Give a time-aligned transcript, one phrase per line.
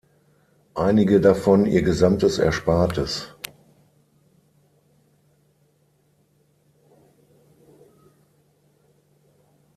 [0.73, 3.35] Einige davon ihr gesamtes Erspartes.